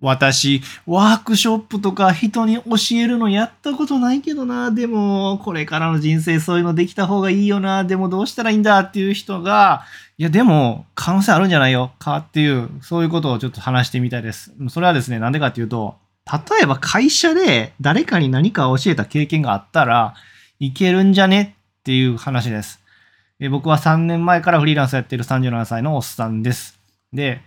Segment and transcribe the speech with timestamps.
[0.00, 2.62] 私、ワークショップとか人に教
[2.92, 4.70] えるのやったことないけどな。
[4.70, 7.84] でも、これからの人生そういうのできた方がいいよな。
[7.84, 9.84] でもどうしたらいいんだっていう人が、
[10.18, 14.52] いや、でも、可能性あるんじゃないよかっていう、そういうことをちょっと話してみたいです。
[14.68, 15.96] それはですね、なんでかっていうと、
[16.30, 20.14] 例えば会社で誰かに何か教えた経験があったら
[20.58, 22.80] いけるんじゃねっていう話です。
[23.50, 26.78] 僕は3年前からフリーランスやってる37歳のおっさんです。
[27.12, 27.40] で、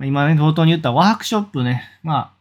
[0.00, 2.34] 今ね、冒頭に言ったワークショップね、ま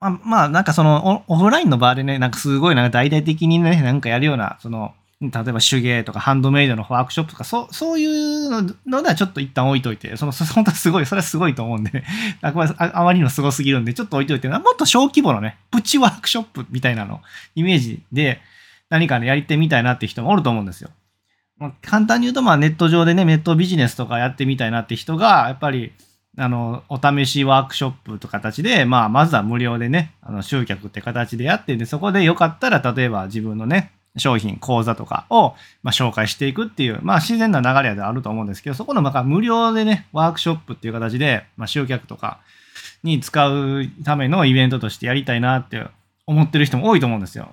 [0.00, 8.50] あ、まあ、まあ、なんかそのオフラインの場でね、なんかすごいなんか大々的にね、なんかやるような、その、例えば手芸とかハンドメイドのワークショップとか、そう、そういう
[8.86, 12.02] のではちょっと一旦置いといて、その、本当はすごい、それはすごいと思うんで、
[12.42, 12.52] あ
[12.94, 17.20] あまりにもすごすぎるんで、ちょっと置いといて、もっと小規模のね、プチワークショップみたいなの、
[17.54, 18.40] イメージで
[18.90, 20.90] 何かね、やりてみたいなって人もおると思うんですよ。
[21.58, 25.92] まあ、簡単に言うと、まあネット上でね、ネットビジネスとかやってみたいなって人が、やっぱり、
[26.38, 42.40] あの、お試しワークショップと形で、まあ、まずは無料でね、あの集客って形でやって、で、そこでよかったら、例えば自分のね、商品、講座とかを、まあ、紹介していくっていう、まあ、自然な流れであると思うんですけど、そこの、まあ、無料でね、ワークショップっていう形で、まあ、集客とか
[43.02, 45.82] に使うためのイベントとしてやりたいなって
[46.26, 47.48] 思ってる人も多いと思うんですよ。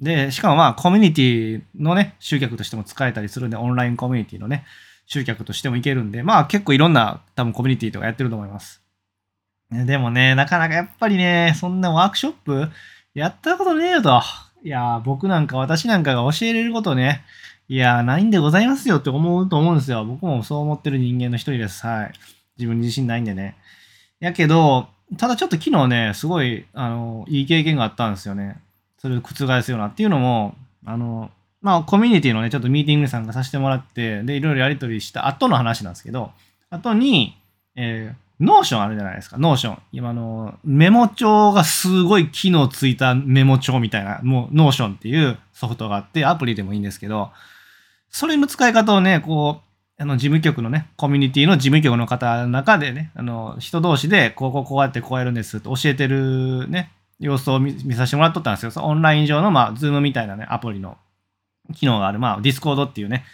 [0.00, 4.64] で、しかもまあ、コミュニティのね、集客としても使えたりするんで、オンラインコミュニティのね、
[5.06, 8.82] 集客としてもいけるんで、まあ結構いろんな多分コミュニティとかやってると思います。
[9.70, 12.68] でもね、なかなかやっぱりね、そんなワークショップ
[13.14, 14.22] やったことねえよと。
[14.62, 17.22] いや、僕なんか私なんかが教えれることね、
[17.68, 20.04] いや、ないんでございますよって思うと思うんですよ。
[20.04, 21.86] 僕もそう思ってる人間の一人です。
[21.86, 22.12] はい。
[22.58, 23.56] 自分に自信ないんでね。
[24.20, 24.88] やけど、
[25.18, 28.60] ただちょっと昨日ね、すごい、あの、いい経験があったんですよね。
[28.98, 31.30] それを覆すようなっていうのも、あの、
[31.64, 36.30] まあ、コミュニティのね、ちょっとミーティングに参加させてもらって、で、いろいろやり取りした後の話なんですけど、
[36.68, 37.38] 後に、
[37.74, 39.78] えー、 Notionあるじゃないですか、 Notion。
[39.90, 47.30] 今の、メモ帳がすごい機能ついたメモ帳みたいな、もう、 Notionっていうソフトがあって、アプリでもいいんですけど、
[48.10, 49.62] それの使い方をね、こ
[49.98, 58.72] う、あの、事務局のね、コミュニティの事務局の方の中でね、あの、人同士で、こう、こう、こうやってこうやるんですって教えてるね、様子を見させてもらっとったんですよ。
[58.84, 60.98] オンライン上の、まあ、 Zoomみたいなね、アプリの
[61.72, 63.24] 機能がある、まあ、 Discordっていうね、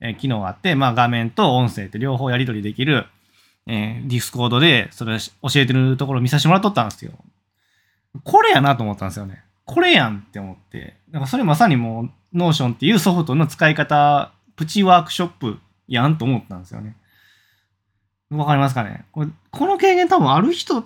[0.00, 3.06] えー、機能があって、まあ、画面と音声って両方やり取りできる、
[3.66, 7.12] えー、 Discordで、それ教えてるところを見させてもらっとったんですよ。
[8.24, 9.42] これやなと思ったんですよね。
[9.64, 10.96] これやんって思って。
[11.10, 16.96] だからそれまさにもう、 Notionっていうソフトの使い方、プチワークショップやんと思ったんですよね。
[18.30, 19.04] わかりますかね？
[19.12, 20.84] これこの経験多分ある人、ん、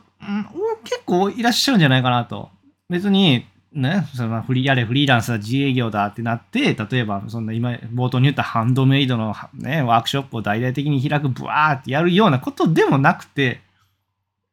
[0.84, 2.50] 結構いらっしゃるんじゃないかなと。
[2.88, 13.62] 別に、ね、そのフリーやれフリーランスだ自営業だってなって例えばそんな今冒頭に言ったハンドメイドの、ね、ワークショップを大々的に開くブワーってやるようなことでもなくて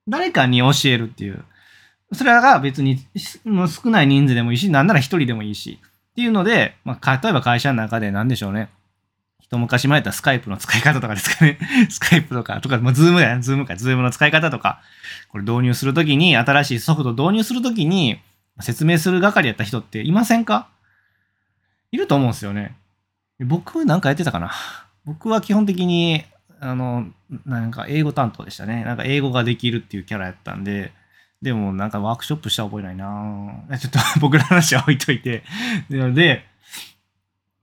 [0.08, 1.44] 誰かに教えるっていう
[2.14, 2.98] それが別に
[3.46, 8.70] 少ない人数でもいいしなんなら一人でもいいしっていうので、まあ、例えば会社の中で何でしょうね
[9.50, 11.58] 一昔前やったら Skypeの使い方とかですかね。
[11.90, 13.42] Skypeとか、とか、まあ、 Zoomだよ。
[13.42, 13.76] Zoomか。
[13.76, 14.80] Zoomの使い方とか、
[15.30, 18.20] これ導入するときに、新しいソフト導入するときに、
[18.62, 20.70] 説明する係やった人っていませんか？
[21.92, 22.76] いると思うんですよね。
[23.40, 24.52] 僕なんかやってたかな？
[25.06, 26.24] 僕は基本的に、
[26.60, 27.08] あの、
[27.46, 28.84] なんか英語担当でしたね。
[28.84, 30.92] なんか英語ができるっていうキャラやったんで、
[31.42, 35.44] でもなんかワークショップした覚えないなちょっと 僕の話は置いといて。
[35.90, 36.46] で、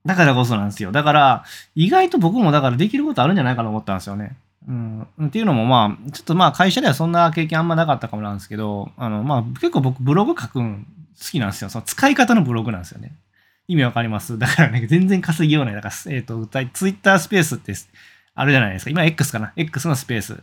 [0.07, 0.93] だからこそなんですよ。
[0.93, 4.37] だから、意外と僕もだからできることあるんじゃないかと思ったんですよね。
[4.69, 10.87] うん、っていうのもまあ、ちょっとまあ会社ではそんな経験あんまなかったかもなんですけど、あのまあ結構僕ブログ書くん
[11.19, 11.71] 好きなんですよ。
[11.71, 13.13] その使い方のブログなんですよね。
[13.69, 14.39] 意味わかります？
[14.39, 15.75] だからね、全然稼ぎようない。
[15.75, 17.75] だから、えっ、ー、と、ツイッタースペースって
[18.35, 18.91] あるじゃないですか。
[18.91, 20.43] 今 X かな ?X のスペース。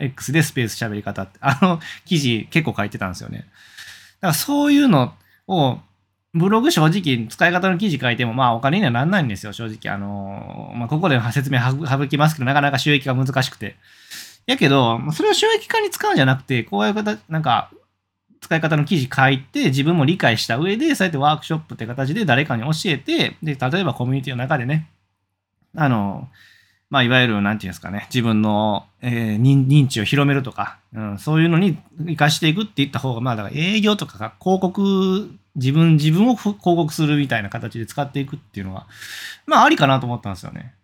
[0.00, 1.38] X でスペース喋り方って。
[1.40, 3.38] あの記事結構書いてたんですよね。
[3.38, 3.46] だか
[4.28, 5.14] らそういうの
[5.46, 5.78] を
[6.34, 9.94] ブログ正直使い方の記事書いてもまあお金にはなんないんですよ、正直。
[9.94, 13.76] あのまあここで説明省きますけど、なかなか収益が難しくて。
[14.46, 17.70] やけど、それを収益化に使うんじゃなくて、こういう形、なんか、
[18.40, 24.90] 使い方の記事書いて、自分も理解した上で、そうやってワークショップって形で誰かに教えて、で、例えばコミュニティの中でね、
[25.74, 26.28] あの、
[26.90, 38.86] まあ、いわゆる、なんていうんですかね、自分の、えー、認知を広めるとか、うん、そういうのに活かしていくって言った方が、まあ、だから営業とかが広告自分、自分を広告するみたいな形で使っていくっていうのは、
[39.46, 40.74] まあありかなと思ったんですよね。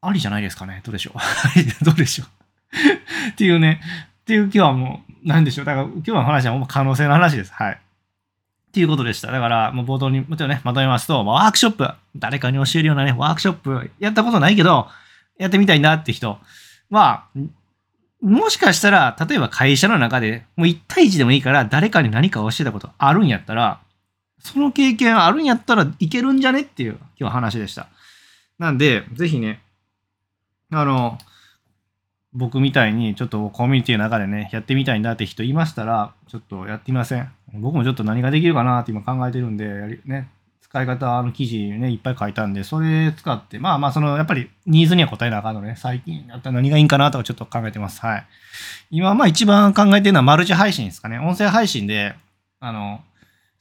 [0.00, 0.80] ありじゃないですかね。
[0.84, 1.18] どうでしょう。
[1.84, 2.28] どうでしょう。
[3.32, 3.80] っていうね、
[4.22, 5.64] っていう今日はもう、なんでしょう。
[5.64, 7.52] だから今日の話はもう可能性の話です。
[7.52, 7.72] はい。
[7.72, 9.32] っていうことでした。
[9.32, 14.88] だから、もう冒頭にもちろんね、まとめますと、ワークショップ、誰かに教えるようなね、ワークショップ、やったことないけど、
[15.38, 16.38] やってみたいなって人
[16.90, 17.26] は、
[18.20, 23.80] もしかしたら、例えば会社の中で、もう1対1でもいいから、誰かに何かを教えたことあるんやったら、
[24.40, 27.88] その経験あるんやったらいけるんじゃねっていう今日話でした。
[28.58, 29.60] なんで、ぜひね、
[30.72, 31.18] あの、
[32.32, 37.32] 僕みたいにちょっとコミュニティの中でね、やってみたいんだって人いましたら、ちょっとやってみません。
[37.54, 40.28] 僕もちょっと何ができるかなって今考えてるんで、ね、
[40.60, 48.00] 使い方の記事ね、いっぱい書いたんで、それ使って、まあまあ、その、やっぱりニーズには答えなあかんのね、最近やったら何がいいんかなとかちょっと考えてます。
[48.00, 48.26] はい。
[48.90, 51.18] 今、まあ一番考えてるのはマルチ配信ですかね。
[51.18, 52.14] 音声配信で、
[52.60, 53.00] あの、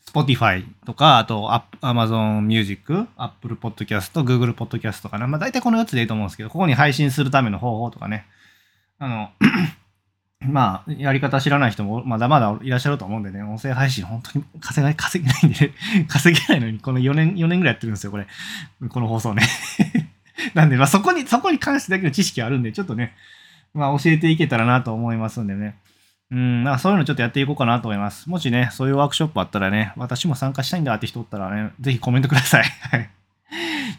[0.06, 1.50] Spotify とか、あと
[1.82, 5.28] Amazon Music、Apple Podcast、Google Podcast とかね。
[5.28, 8.26] まあ大体この4つでいいと思うんですけど、ここに配信するための方法とかね。
[9.00, 9.30] あの、
[10.39, 15.74] まあ、やり方知らない人もまだまだいらっしゃると思うんでね、音声配信本当に稼が稼げないんで、ね、
[16.07, 18.28] 稼げないのにこの4年、4年ぐらいやってるんですよ、これ。
[18.89, 19.44] この放送ね。
[20.54, 23.16] なんで、まあそこに、そこに関してだけの知識あるんで、ちょっとね、
[23.74, 25.75] まあ教えていけたらなと思いますんでね。
[26.30, 28.30] うん、まあそういうのちょっとやっていこうかなと思います。
[28.30, 32.63] もしね、そういうワークショップあったらね、私も参加したいんだって人おったらね、ぜひコメントください。
[32.63, 33.10] はい。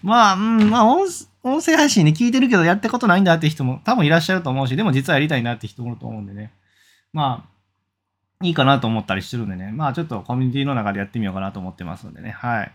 [0.02, 1.08] まあ、うん、まあ音、
[1.53, 6.53] 音声配信ね、聞いてるけどやったことないんだって人も多分いらっしゃると思うし、でも実はやりたいなって人もいると思うんでね。
[7.12, 7.47] ま
[8.41, 9.73] あ、いいかなと思ったりしてるんでね。
[9.73, 12.31] まあちょっとコミュニティの中でやってみようかなと思ってますんでね。
[12.31, 12.73] はい。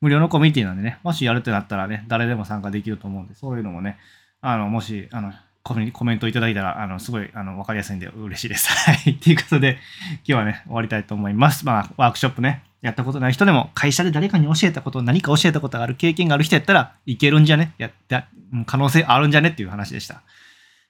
[0.00, 3.98] 無料のコミュニティなんでね、もしやるってなったらね、誰でも参加できると思うんで、そういうのもね、
[4.40, 8.68] あの、もし、あの、コメコメントいただいたら、あの、すごい、あの、わかりやすいんで嬉しいです。
[8.70, 9.14] はい。
[9.14, 9.78] ということで、
[10.18, 11.64] 今日はね、終わりたいと思います。
[11.66, 17.74] まあ、ワークショップね、やったことない人でも、会社で誰かに教えたこと、何か教えたことがある経験がある人やったらいけるんじゃね？
[17.78, 18.28] やった
[18.64, 20.22] 可能性あるんじゃねっていう話でした。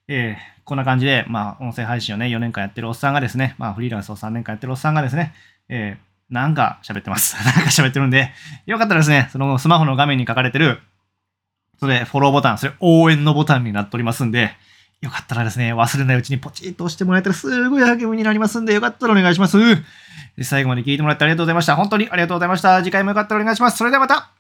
[0.08, 5.32] えー、こんな感じで、まあ、音声配信をね、4年間やってるおっさんがですね、まあ、フリーランスを3年間やってるおっさんがですね、
[5.70, 7.34] えー、なんか喋ってます。
[7.42, 8.30] なんか喋ってるんで、
[8.66, 10.82] よかったらですね、そのスマホの画面に書かれてる、
[11.80, 14.52] それ、フォローボタン、それ、応援のボタンになっておりますんで、
[15.02, 19.58] よかったらですね、忘れないうちにポチッと押してもらえたらすごい励みになりますんで、よかったらお願いします。
[20.42, 21.76] 最後まで聞いてもらってありがとうございました。
[21.76, 22.82] 本当にありがとうございました。
[22.82, 23.76] 次回もよかったらお願いします。
[23.76, 24.35] それではまた